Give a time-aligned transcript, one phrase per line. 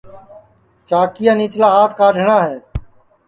[0.87, 2.55] چاکِیا نِیچلا ہات کاڈؔٹؔا ہے